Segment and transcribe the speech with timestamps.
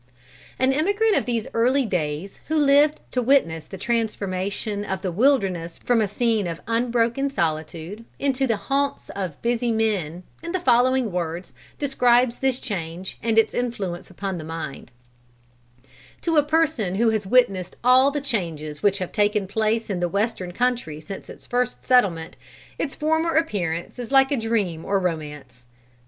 [0.57, 5.77] An emigrant of these early days who lived to witness the transformation of the wilderness
[5.77, 11.11] from a scene of unbroken solitude into the haunts of busy men, in the following
[11.11, 14.89] words describes this change and its influence upon the mind:
[16.21, 20.09] "To a person who has witnessed all the changes which have taken place in the
[20.09, 22.35] western country since its first settlement,
[22.79, 25.65] its former appearance is like a dream or romance.